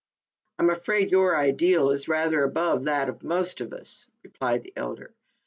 "I'm 0.57 0.71
afraid 0.71 1.11
your 1.11 1.37
ideal 1.37 1.91
is 1.91 2.07
rather 2.07 2.41
above 2.43 2.85
that 2.85 3.07
of 3.07 3.21
most 3.21 3.61
of 3.61 3.71
us," 3.71 4.07
replied 4.23 4.63
the 4.63 4.73
elder. 4.75 5.13